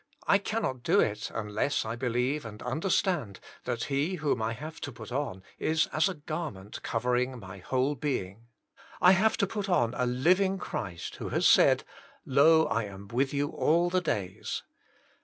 [0.25, 4.81] I cannot do it un less I believe and understand that He whom I have
[4.81, 8.47] to put on is as a garment covering my whole being.
[8.99, 11.83] I have to put on a living Christ who has said,
[12.25, 14.63] Lo, I am with you all the days."